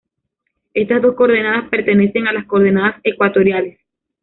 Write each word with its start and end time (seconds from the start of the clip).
Estas 0.73 0.99
dos 1.03 1.13
coordenadas 1.13 1.69
pertenecen 1.69 2.27
a 2.27 2.33
las 2.33 2.47
coordenadas 2.47 2.99
ecuatoriales. 3.03 3.77